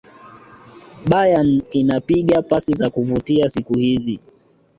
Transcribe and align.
bayern 1.09 1.61
inapiga 1.71 2.41
pasi 2.41 2.73
za 2.73 2.89
kuvutia 2.89 3.49
siku 3.49 3.73
hizi 3.77 4.19